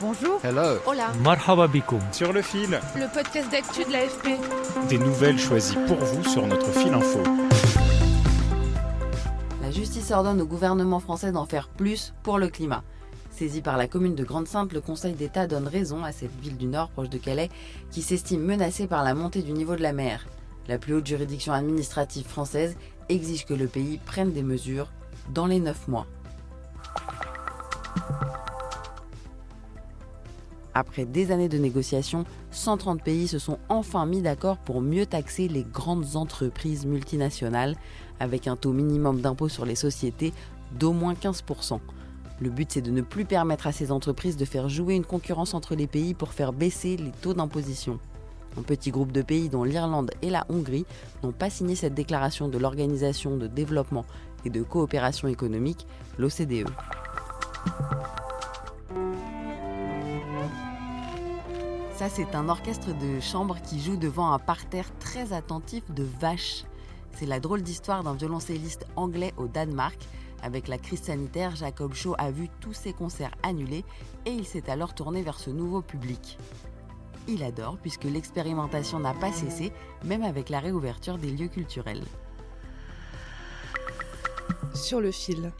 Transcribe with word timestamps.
Bonjour. 0.00 0.40
Hello. 0.42 0.78
Hola. 0.86 1.12
Marhaba 1.22 1.66
bikoum. 1.68 2.00
Sur 2.12 2.32
le 2.32 2.42
fil, 2.42 2.80
Le 2.96 3.12
podcast 3.12 3.50
d'actu 3.50 3.84
de 3.84 3.92
l'AFP. 3.92 4.28
des 4.88 4.98
nouvelles 4.98 5.38
choisies 5.38 5.76
pour 5.86 5.98
vous 5.98 6.24
sur 6.24 6.46
notre 6.46 6.70
fil 6.72 6.92
info. 6.94 7.20
La 9.62 9.70
justice 9.70 10.10
ordonne 10.10 10.40
au 10.40 10.46
gouvernement 10.46 11.00
français 11.00 11.32
d'en 11.32 11.44
faire 11.46 11.68
plus 11.68 12.14
pour 12.22 12.38
le 12.38 12.48
climat. 12.48 12.82
Saisi 13.30 13.60
par 13.62 13.76
la 13.76 13.86
commune 13.88 14.14
de 14.14 14.24
Grande-Sainte, 14.24 14.72
le 14.72 14.80
Conseil 14.80 15.12
d'État 15.14 15.46
donne 15.46 15.68
raison 15.68 16.02
à 16.04 16.12
cette 16.12 16.34
ville 16.40 16.56
du 16.56 16.66
Nord 16.66 16.88
proche 16.90 17.08
de 17.10 17.18
Calais 17.18 17.50
qui 17.90 18.02
s'estime 18.02 18.42
menacée 18.42 18.86
par 18.86 19.04
la 19.04 19.14
montée 19.14 19.42
du 19.42 19.52
niveau 19.52 19.76
de 19.76 19.82
la 19.82 19.92
mer. 19.92 20.26
La 20.68 20.78
plus 20.78 20.94
haute 20.94 21.06
juridiction 21.06 21.52
administrative 21.52 22.26
française 22.26 22.76
exige 23.08 23.44
que 23.46 23.54
le 23.54 23.66
pays 23.66 23.98
prenne 24.04 24.32
des 24.32 24.42
mesures 24.42 24.88
dans 25.32 25.46
les 25.46 25.60
9 25.60 25.88
mois. 25.88 26.06
Après 30.80 31.04
des 31.04 31.30
années 31.30 31.50
de 31.50 31.58
négociations, 31.58 32.24
130 32.52 33.02
pays 33.02 33.28
se 33.28 33.38
sont 33.38 33.58
enfin 33.68 34.06
mis 34.06 34.22
d'accord 34.22 34.56
pour 34.56 34.80
mieux 34.80 35.04
taxer 35.04 35.46
les 35.46 35.62
grandes 35.62 36.16
entreprises 36.16 36.86
multinationales 36.86 37.76
avec 38.18 38.48
un 38.48 38.56
taux 38.56 38.72
minimum 38.72 39.20
d'impôt 39.20 39.50
sur 39.50 39.66
les 39.66 39.74
sociétés 39.74 40.32
d'au 40.78 40.94
moins 40.94 41.12
15%. 41.12 41.80
Le 42.40 42.48
but 42.48 42.72
c'est 42.72 42.80
de 42.80 42.90
ne 42.90 43.02
plus 43.02 43.26
permettre 43.26 43.66
à 43.66 43.72
ces 43.72 43.92
entreprises 43.92 44.38
de 44.38 44.46
faire 44.46 44.70
jouer 44.70 44.94
une 44.94 45.04
concurrence 45.04 45.52
entre 45.52 45.74
les 45.74 45.86
pays 45.86 46.14
pour 46.14 46.32
faire 46.32 46.54
baisser 46.54 46.96
les 46.96 47.10
taux 47.10 47.34
d'imposition. 47.34 47.98
Un 48.56 48.62
petit 48.62 48.90
groupe 48.90 49.12
de 49.12 49.20
pays 49.20 49.50
dont 49.50 49.64
l'Irlande 49.64 50.12
et 50.22 50.30
la 50.30 50.46
Hongrie 50.48 50.86
n'ont 51.22 51.32
pas 51.32 51.50
signé 51.50 51.74
cette 51.74 51.92
déclaration 51.92 52.48
de 52.48 52.56
l'Organisation 52.56 53.36
de 53.36 53.48
développement 53.48 54.06
et 54.46 54.50
de 54.50 54.62
coopération 54.62 55.28
économique, 55.28 55.86
l'OCDE. 56.16 56.70
Ça, 62.00 62.08
c'est 62.08 62.34
un 62.34 62.48
orchestre 62.48 62.96
de 62.96 63.20
chambre 63.20 63.58
qui 63.60 63.78
joue 63.78 63.98
devant 63.98 64.32
un 64.32 64.38
parterre 64.38 64.90
très 65.00 65.34
attentif 65.34 65.82
de 65.90 66.02
vaches. 66.02 66.64
C'est 67.12 67.26
la 67.26 67.40
drôle 67.40 67.60
d'histoire 67.60 68.02
d'un 68.02 68.14
violoncelliste 68.14 68.86
anglais 68.96 69.34
au 69.36 69.48
Danemark. 69.48 69.98
Avec 70.42 70.66
la 70.66 70.78
crise 70.78 71.02
sanitaire, 71.02 71.56
Jacob 71.56 71.92
Shaw 71.92 72.14
a 72.16 72.30
vu 72.30 72.48
tous 72.58 72.72
ses 72.72 72.94
concerts 72.94 73.34
annulés 73.42 73.84
et 74.24 74.30
il 74.30 74.46
s'est 74.46 74.70
alors 74.70 74.94
tourné 74.94 75.20
vers 75.20 75.38
ce 75.38 75.50
nouveau 75.50 75.82
public. 75.82 76.38
Il 77.28 77.42
adore 77.42 77.76
puisque 77.76 78.04
l'expérimentation 78.04 78.98
n'a 78.98 79.12
pas 79.12 79.30
cessé, 79.30 79.70
même 80.02 80.22
avec 80.22 80.48
la 80.48 80.60
réouverture 80.60 81.18
des 81.18 81.30
lieux 81.30 81.48
culturels. 81.48 82.06
Sur 84.72 85.02
le 85.02 85.12
fil. 85.12 85.52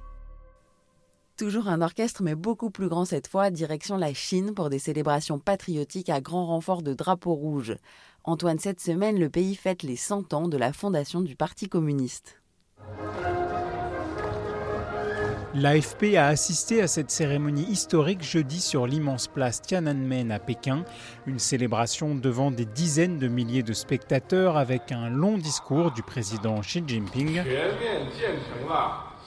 Toujours 1.41 1.69
un 1.69 1.80
orchestre, 1.80 2.22
mais 2.22 2.34
beaucoup 2.34 2.69
plus 2.69 2.91
grand 2.91 3.06
cette 3.06 3.27
fois, 3.27 3.48
direction 3.48 3.96
la 3.96 4.12
Chine 4.12 4.52
pour 4.52 4.69
des 4.69 4.78
célébrations 4.78 5.38
patriotiques 5.38 6.10
à 6.10 6.20
grand 6.20 6.44
renfort 6.44 6.82
de 6.82 6.92
drapeaux 6.92 7.32
rouges. 7.32 7.76
Antoine, 8.25 8.59
cette 8.59 8.78
semaine, 8.78 9.19
le 9.19 9.31
pays 9.31 9.54
fête 9.54 9.82
les 9.82 9.97
100 9.97 10.34
ans 10.34 10.48
de 10.48 10.59
la 10.59 10.75
fondation 10.75 11.22
du 11.22 11.37
Parti 11.37 11.66
communiste. 11.66 12.42
L'AFP 15.54 16.14
a 16.19 16.26
assisté 16.26 16.82
à 16.82 16.87
cette 16.87 17.10
cérémonie 17.10 17.64
historique 17.70 18.22
jeudi 18.22 18.60
sur 18.60 18.87
l'immense 18.87 19.26
place 19.26 19.62
Tiananmen 19.62 20.31
à 20.32 20.41
Pékin, 20.41 20.84
une 21.25 21.38
célébration 21.38 22.14
devant 22.14 22.50
des 22.50 22.66
dizaines 22.66 23.19
de 23.19 23.28
milliers 23.28 23.62
de 23.62 23.72
spectateurs 23.72 24.59
avec 24.59 24.93
un 24.93 25.09
long 25.09 25.38
discours 25.38 25.91
du 25.91 26.03
président 26.03 26.60
Xi 26.60 26.84
Jinping. 26.87 27.41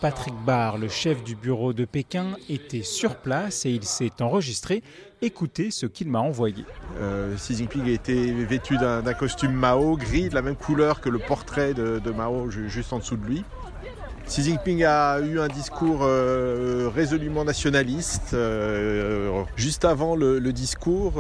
Patrick 0.04 0.34
Barr, 0.46 0.78
le 0.80 0.90
chef 0.90 1.24
du 1.24 1.34
bureau 1.34 1.72
de 1.72 1.86
Pékin, 1.86 2.36
était 2.50 2.82
sur 2.84 3.16
place 3.16 3.66
et 3.66 3.70
il 3.70 3.86
s'est 3.86 4.12
enregistré. 4.20 4.84
Écoutez 5.22 5.72
ce 5.72 5.86
qu'il 5.86 6.10
m'a 6.10 6.20
envoyé. 6.20 6.66
Euh, 7.00 7.38
Xi 7.38 7.56
Jinping 7.56 7.88
été 7.88 8.34
vêtu 8.34 8.76
d'un 8.76 9.14
costume 9.14 9.54
Mao 9.54 9.96
gris, 9.96 10.28
de 10.28 10.36
la 10.36 10.42
même 10.42 10.58
couleur 10.58 11.00
que 11.00 11.08
le 11.08 11.20
portrait 11.20 11.74
de, 11.74 12.02
Mao 12.12 12.52
ju- 12.52 12.70
juste 12.70 12.92
en 12.92 13.00
dessous 13.00 13.16
de 13.16 13.26
lui. 13.26 13.46
Xi 14.28 14.44
Jinping 14.44 14.84
a 14.84 15.22
eu 15.22 15.40
un 15.40 15.48
discours 15.48 16.00
euh, 16.02 16.90
résolument 16.94 17.46
nationaliste. 17.46 18.34
euh, 18.34 19.42
juste 19.56 19.86
avant 19.86 20.18
le, 20.18 20.42
discours, 20.52 21.14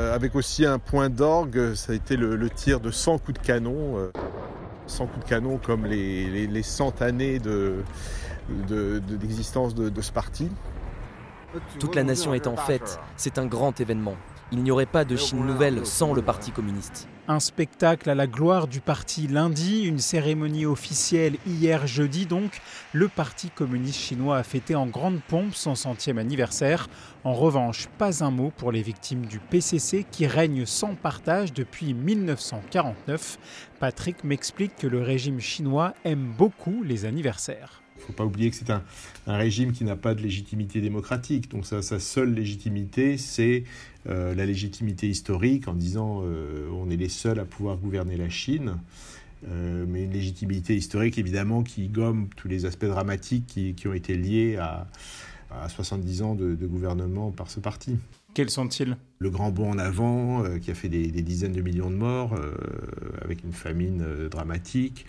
avec 0.00 0.34
aussi 0.34 0.64
un 0.64 0.78
point 0.78 1.10
d'orgue, 1.10 1.74
ça 1.74 1.92
a 1.92 1.94
été 1.94 2.16
le 2.16 2.48
tir 2.48 2.80
de 2.80 2.90
100 2.90 3.18
coups 3.18 3.38
de 3.38 3.46
canon. 3.46 4.10
100 4.86 5.06
coups 5.06 5.24
de 5.24 5.28
canon 5.28 5.58
comme 5.58 5.86
les, 5.86 6.28
les, 6.30 6.46
les 6.46 6.62
100 6.62 7.02
années 7.02 7.38
de- 7.38 7.82
de- 8.68 9.00
de- 9.00 9.16
d'existence 9.16 9.74
de, 9.74 9.88
de 9.88 10.00
parti. 10.12 10.48
Toute 11.78 11.94
la 11.94 12.04
nation 12.04 12.34
est 12.34 12.46
en 12.46 12.56
fête. 12.56 12.98
C'est 13.16 13.38
un 13.38 13.46
grand 13.46 13.80
événement. 13.80 14.16
Il 14.52 14.62
n'y 14.62 14.70
aurait 14.70 14.84
pas 14.84 15.06
de 15.06 15.16
Chine 15.16 15.46
nouvelle 15.46 15.86
sans 15.86 16.12
le 16.12 16.20
Parti 16.20 16.50
communiste. 16.50 17.08
Un 17.26 17.40
spectacle 17.40 18.10
à 18.10 18.14
la 18.14 18.26
gloire 18.26 18.66
du 18.66 18.80
parti 18.80 19.26
lundi, 19.26 19.84
une 19.84 19.98
cérémonie 19.98 20.66
officielle 20.66 21.36
hier 21.46 21.86
jeudi 21.86 22.26
donc. 22.26 22.60
Le 22.92 23.08
Parti 23.08 23.48
communiste 23.48 23.98
chinois 23.98 24.36
a 24.36 24.42
fêté 24.42 24.74
en 24.74 24.86
grande 24.86 25.22
pompe 25.22 25.54
son 25.54 25.74
centième 25.74 26.18
anniversaire. 26.18 26.88
En 27.24 27.32
revanche, 27.32 27.88
pas 27.96 28.22
un 28.22 28.30
mot 28.30 28.52
pour 28.54 28.72
les 28.72 28.82
victimes 28.82 29.24
du 29.24 29.38
PCC 29.38 30.04
qui 30.10 30.26
règne 30.26 30.66
sans 30.66 30.96
partage 30.96 31.54
depuis 31.54 31.94
1949. 31.94 33.38
Patrick 33.80 34.22
m'explique 34.22 34.76
que 34.76 34.86
le 34.86 35.00
régime 35.00 35.40
chinois 35.40 35.94
aime 36.04 36.34
beaucoup 36.36 36.82
les 36.82 37.06
anniversaires. 37.06 37.82
Il 38.02 38.06
faut 38.06 38.12
pas 38.12 38.24
oublier 38.24 38.50
que 38.50 38.56
c'est 38.56 38.70
un, 38.70 38.82
régime 39.26 39.72
qui 39.72 39.84
n'a 39.84 39.96
pas 39.96 40.14
de 40.14 40.20
légitimité 40.20 40.80
démocratique. 40.80 41.50
Donc 41.50 41.66
sa, 41.66 41.82
seule 41.82 42.34
légitimité, 42.34 43.16
c'est 43.16 43.64
euh, 44.08 44.34
la 44.34 44.44
légitimité 44.44 45.08
historique 45.08 45.68
en 45.68 45.74
disant 45.74 46.22
euh, 46.24 46.68
on 46.72 46.90
est 46.90 46.96
les 46.96 47.08
seuls 47.08 47.38
à 47.38 47.44
pouvoir 47.44 47.76
gouverner 47.76 48.16
la 48.16 48.28
Chine. 48.28 48.76
Euh, 49.48 49.84
mais 49.88 50.04
une 50.04 50.12
légitimité 50.12 50.76
historique 50.76 51.18
évidemment 51.18 51.62
qui 51.62 51.88
gomme 51.88 52.28
tous 52.36 52.48
les 52.48 52.64
aspects 52.64 52.84
dramatiques 52.84 53.46
qui, 53.46 53.88
ont 53.88 53.92
été 53.92 54.16
liés 54.16 54.56
à, 54.56 54.86
à 55.50 55.68
70 55.68 56.22
ans 56.22 56.34
de 56.34 56.66
gouvernement 56.66 57.30
par 57.30 57.50
ce 57.50 57.60
parti. 57.60 57.98
Quels 58.34 58.50
sont-ils? 58.50 58.96
Le 59.18 59.30
grand 59.30 59.50
bond 59.50 59.70
en 59.70 59.78
avant 59.78 60.44
euh, 60.44 60.58
qui 60.58 60.70
a 60.70 60.74
fait 60.74 60.88
des, 60.88 61.10
dizaines 61.10 61.52
de 61.52 61.60
millions 61.60 61.90
de 61.90 61.96
morts 61.96 62.34
euh, 62.34 62.54
avec 63.20 63.44
une 63.44 63.52
famine 63.52 64.02
euh, 64.02 64.28
dramatique. 64.28 65.04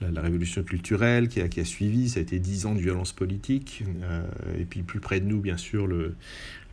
La, 0.00 0.10
la 0.10 0.20
révolution 0.20 0.62
culturelle 0.62 1.28
qui 1.28 1.40
a, 1.40 1.48
qui 1.48 1.60
a 1.60 1.64
suivi, 1.64 2.08
ça 2.08 2.18
a 2.18 2.22
été 2.22 2.38
dix 2.38 2.66
ans 2.66 2.74
de 2.74 2.80
violence 2.80 3.12
politique. 3.12 3.82
Et 4.58 4.64
puis 4.64 4.82
plus 4.82 5.00
près 5.00 5.20
de 5.20 5.26
nous, 5.26 5.40
bien 5.40 5.56
sûr, 5.56 5.86
le, 5.86 6.16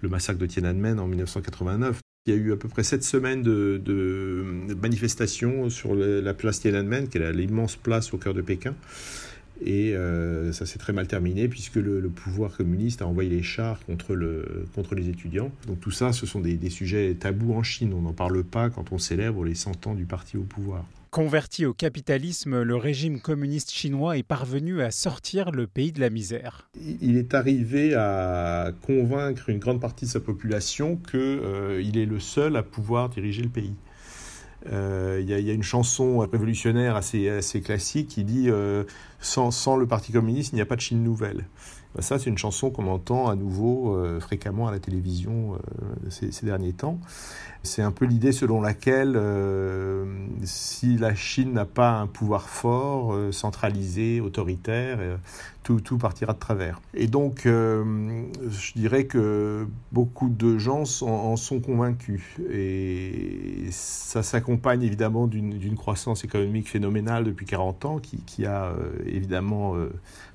le 0.01 0.09
massacre 0.09 0.39
de 0.39 0.45
Tiananmen 0.45 0.99
en 0.99 1.07
1989. 1.07 1.99
Il 2.25 2.33
y 2.33 2.37
a 2.37 2.39
eu 2.39 2.51
à 2.51 2.57
peu 2.57 2.67
près 2.67 2.83
sept 2.83 3.03
semaines 3.03 3.43
de, 3.43 3.81
de 3.83 4.73
manifestations 4.81 5.69
sur 5.69 5.95
la 5.95 6.33
place 6.33 6.59
Tiananmen, 6.59 7.07
qui 7.07 7.17
est 7.17 7.31
l'immense 7.31 7.77
place 7.77 8.13
au 8.13 8.17
cœur 8.17 8.33
de 8.33 8.41
Pékin. 8.41 8.75
Et 9.65 9.95
euh, 9.95 10.51
ça 10.51 10.65
s'est 10.65 10.79
très 10.79 10.93
mal 10.93 11.07
terminé 11.07 11.47
puisque 11.47 11.75
le, 11.75 11.99
le 11.99 12.09
pouvoir 12.09 12.55
communiste 12.55 13.01
a 13.01 13.07
envoyé 13.07 13.29
les 13.29 13.43
chars 13.43 13.79
contre, 13.85 14.13
le, 14.13 14.65
contre 14.75 14.95
les 14.95 15.09
étudiants. 15.09 15.51
Donc 15.67 15.79
tout 15.79 15.91
ça, 15.91 16.11
ce 16.11 16.25
sont 16.25 16.41
des, 16.41 16.55
des 16.55 16.69
sujets 16.69 17.15
tabous 17.15 17.53
en 17.53 17.63
Chine. 17.63 17.93
On 17.93 18.01
n'en 18.01 18.13
parle 18.13 18.43
pas 18.43 18.69
quand 18.69 18.91
on 18.91 18.97
célèbre 18.97 19.43
les 19.45 19.55
100 19.55 19.87
ans 19.87 19.93
du 19.93 20.05
parti 20.05 20.37
au 20.37 20.43
pouvoir. 20.43 20.85
Converti 21.13 21.67
au 21.67 21.75
capitalisme, 21.75 22.63
le 22.63 22.75
régime 22.75 23.21
communiste 23.21 23.69
chinois 23.69 24.17
est 24.17 24.23
parvenu 24.23 24.81
à 24.81 24.89
sortir 24.89 25.51
le 25.51 25.67
pays 25.67 25.91
de 25.91 25.99
la 25.99 26.09
misère. 26.09 26.67
Il 27.03 27.17
est 27.17 27.35
arrivé 27.35 27.93
à 27.93 28.71
convaincre 28.81 29.49
une 29.49 29.59
grande 29.59 29.79
partie 29.79 30.05
de 30.05 30.09
sa 30.09 30.19
population 30.19 30.95
qu'il 30.95 31.19
euh, 31.19 31.83
est 31.83 32.05
le 32.07 32.19
seul 32.19 32.55
à 32.55 32.63
pouvoir 32.63 33.09
diriger 33.09 33.43
le 33.43 33.49
pays. 33.49 33.75
Euh, 34.71 35.19
Il 35.21 35.29
y, 35.29 35.33
a- 35.33 35.53
une 35.53 35.63
chanson 35.63 36.19
révolutionnaire 36.19 36.95
assez, 36.95 37.29
assez 37.29 37.61
classique 37.61 38.07
qui 38.07 38.23
dit 38.23 38.49
euh, 38.49 38.83
sans, 39.19 39.51
le 39.75 39.85
Parti 39.85 40.11
communiste, 40.11 40.53
il 40.53 40.55
n'y 40.55 40.61
a 40.61 40.65
pas 40.65 40.75
de 40.75 40.81
Chine 40.81 41.03
nouvelle. 41.03 41.45
Ben, 41.95 42.01
ça, 42.01 42.17
c'est 42.17 42.29
une 42.29 42.37
chanson 42.37 42.71
qu'on 42.71 42.87
entend 42.87 43.29
à 43.29 43.35
nouveau 43.35 43.95
euh, 43.95 44.19
fréquemment 44.19 44.67
à 44.67 44.71
la 44.71 44.79
télévision 44.79 45.53
euh, 45.53 46.09
ces, 46.09 46.45
derniers 46.45 46.73
temps. 46.73 46.99
C'est 47.61 47.83
un 47.83 47.91
peu 47.91 48.05
l'idée 48.05 48.31
selon 48.31 48.61
laquelle 48.61 49.13
euh, 49.15 50.05
si 50.43 50.97
la 50.97 51.13
Chine 51.13 51.53
n'a 51.53 51.65
pas 51.65 51.91
un 51.91 52.07
pouvoir 52.07 52.49
fort, 52.49 53.15
centralisé, 53.31 54.19
autoritaire, 54.19 54.99
tout, 55.63 55.97
partira 55.97 56.33
de 56.33 56.39
travers. 56.39 56.81
Et 56.93 57.07
donc, 57.07 57.43
je 57.45 58.73
dirais 58.75 59.05
que 59.05 59.65
beaucoup 59.93 60.27
de 60.27 60.57
gens 60.57 60.83
en 61.03 61.37
sont 61.37 61.61
convaincus. 61.61 62.21
Et 62.51 63.67
ça 63.71 64.23
s'accompagne 64.23 64.83
évidemment 64.83 65.27
d'une 65.27 65.77
croissance 65.77 66.25
économique 66.25 66.67
phénoménale 66.67 67.23
depuis 67.23 67.45
40 67.45 67.85
ans 67.85 67.99
qui, 67.99 68.17
qui 68.17 68.45
a 68.45 68.73
évidemment 69.05 69.77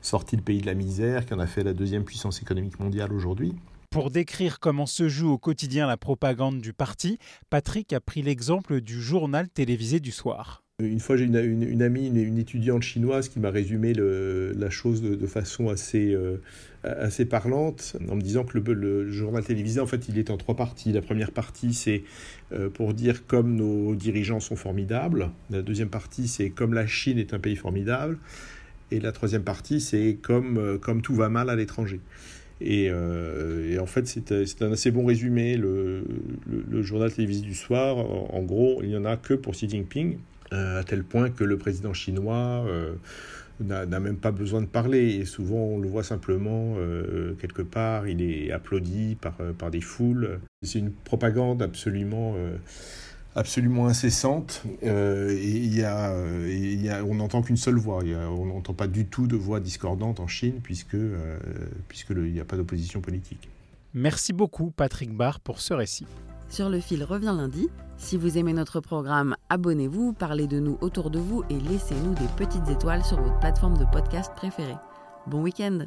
sorti 0.00 0.36
le 0.36 0.42
pays 0.42 0.62
de 0.62 0.66
la 0.66 0.74
misère, 0.74 1.26
qui 1.26 1.34
en 1.34 1.40
a 1.40 1.46
fait 1.48 1.64
la 1.64 1.72
deuxième 1.72 2.04
puissance 2.04 2.40
économique 2.40 2.78
mondiale 2.78 3.12
aujourd'hui. 3.12 3.54
Pour 3.90 4.10
décrire 4.10 4.60
comment 4.60 4.86
se 4.86 5.08
joue 5.08 5.30
au 5.30 5.38
quotidien 5.38 5.86
la 5.86 5.96
propagande 5.96 6.60
du 6.60 6.72
parti, 6.74 7.18
Patrick 7.48 7.92
a 7.92 8.00
pris 8.00 8.22
l'exemple 8.22 8.80
du 8.80 9.00
journal 9.00 9.48
télévisé 9.48 9.98
du 9.98 10.12
soir. 10.12 10.62
Une 10.80 11.00
fois, 11.00 11.16
j'ai 11.16 11.24
une, 11.24 11.82
amie, 11.82 12.06
une, 12.06 12.38
étudiante 12.38 12.84
chinoise 12.84 13.28
qui 13.28 13.40
m'a 13.40 13.50
résumé 13.50 13.94
la 13.94 14.70
chose 14.70 15.02
de, 15.02 15.26
façon 15.26 15.70
assez, 15.70 16.14
euh, 16.14 16.40
assez 16.84 17.24
parlante, 17.24 17.96
en 18.08 18.14
me 18.14 18.20
disant 18.20 18.44
que 18.44 18.58
le, 18.58 19.10
journal 19.10 19.42
télévisé, 19.42 19.80
en 19.80 19.86
fait, 19.86 20.08
il 20.08 20.18
est 20.18 20.30
en 20.30 20.36
trois 20.36 20.54
parties. 20.54 20.92
La 20.92 21.02
première 21.02 21.32
partie, 21.32 21.74
c'est 21.74 22.04
euh, 22.52 22.70
pour 22.70 22.94
dire 22.94 23.26
comme 23.26 23.56
nos 23.56 23.96
dirigeants 23.96 24.38
sont 24.38 24.54
formidables. 24.54 25.30
La 25.50 25.62
deuxième 25.62 25.90
partie, 25.90 26.28
c'est 26.28 26.50
comme 26.50 26.74
la 26.74 26.86
Chine 26.86 27.18
est 27.18 27.34
un 27.34 27.40
pays 27.40 27.56
formidable. 27.56 28.18
Et 28.90 29.00
la 29.00 29.12
troisième 29.12 29.42
partie, 29.42 29.80
c'est 29.80 30.18
comme, 30.20 30.58
euh, 30.58 30.78
comme 30.78 31.02
tout 31.02 31.14
va 31.14 31.28
mal 31.28 31.50
à 31.50 31.56
l'étranger. 31.56 32.00
Et, 32.60 32.88
euh, 32.90 33.78
en 33.80 33.86
fait, 33.86 34.06
c'est 34.06 34.62
un 34.62 34.72
assez 34.72 34.90
bon 34.90 35.04
résumé. 35.04 35.56
Le, 35.56 36.02
journal 36.82 37.12
télévisé 37.12 37.42
du 37.42 37.54
soir, 37.54 37.98
en, 37.98 38.42
gros, 38.42 38.80
il 38.82 38.88
n'y 38.88 38.96
en 38.96 39.04
a 39.04 39.16
que 39.16 39.34
pour 39.34 39.52
Xi 39.52 39.68
Jinping, 39.68 40.18
euh, 40.52 40.80
à 40.80 40.84
tel 40.84 41.04
point 41.04 41.30
que 41.30 41.44
le 41.44 41.58
président 41.58 41.92
chinois 41.92 42.64
n'a 43.60 44.00
même 44.00 44.16
pas 44.16 44.32
besoin 44.32 44.60
de 44.60 44.66
parler. 44.66 45.16
Et 45.16 45.24
souvent, 45.24 45.56
on 45.58 45.78
le 45.78 45.88
voit 45.88 46.02
simplement 46.02 46.76
quelque 47.40 47.62
part, 47.62 48.08
il 48.08 48.22
est 48.22 48.50
applaudi 48.50 49.16
par, 49.20 49.36
par 49.58 49.70
des 49.70 49.80
foules. 49.80 50.40
C'est 50.62 50.78
une 50.78 50.92
propagande 50.92 51.62
absolument 51.62 52.34
absolument 53.34 53.86
incessante. 53.86 54.62
Euh, 54.82 55.30
et 55.30 55.50
il 55.50 55.74
y 55.74 55.84
a, 55.84 56.14
y 56.48 56.88
a, 56.88 57.04
on 57.04 57.16
n'entend 57.16 57.42
qu'une 57.42 57.56
seule 57.56 57.76
voix. 57.76 58.02
on 58.02 58.46
n'entend 58.46 58.74
pas 58.74 58.86
du 58.86 59.06
tout 59.06 59.26
de 59.26 59.36
voix 59.36 59.60
discordante 59.60 60.20
en 60.20 60.26
Chine 60.26 60.60
puisque 60.62 60.94
euh, 60.94 61.38
puisqu'il 61.88 62.32
n'y 62.32 62.40
a 62.40 62.44
pas 62.44 62.56
d'opposition 62.56 63.00
politique. 63.00 63.48
Merci 63.94 64.32
beaucoup 64.32 64.70
Patrick 64.70 65.14
Barr 65.14 65.40
pour 65.40 65.60
ce 65.60 65.74
récit. 65.74 66.06
Sur 66.48 66.70
le 66.70 66.80
fil 66.80 67.04
revient 67.04 67.34
lundi. 67.36 67.68
Si 67.98 68.16
vous 68.16 68.38
aimez 68.38 68.52
notre 68.52 68.80
programme, 68.80 69.36
abonnez-vous, 69.50 70.12
parlez 70.12 70.46
de 70.46 70.60
nous 70.60 70.78
autour 70.80 71.10
de 71.10 71.18
vous 71.18 71.42
et 71.50 71.58
laissez-nous 71.58 72.14
des 72.14 72.28
petites 72.36 72.68
étoiles 72.68 73.04
sur 73.04 73.20
votre 73.20 73.38
plateforme 73.40 73.76
de 73.76 73.84
podcast 73.84 74.32
préférée. 74.36 74.76
Bon 75.26 75.42
week-end 75.42 75.86